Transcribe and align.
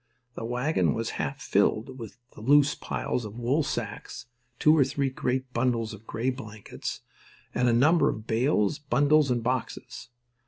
The 0.33 0.43
wagon 0.45 0.95
was 0.95 1.11
half 1.21 1.39
filled 1.39 1.99
with 1.99 2.17
loose 2.35 2.73
piles 2.73 3.23
of 3.23 3.37
wool 3.37 3.61
sacks, 3.61 4.25
two 4.57 4.75
or 4.75 4.83
three 4.83 5.11
great 5.11 5.53
bundles 5.53 5.93
of 5.93 6.07
grey 6.07 6.31
blankets, 6.31 7.01
and 7.53 7.69
a 7.69 7.73
number 7.73 8.09
of 8.09 8.25
bales, 8.25 8.79
bundles, 8.79 9.29
and 9.29 9.43
boxes. 9.43 10.09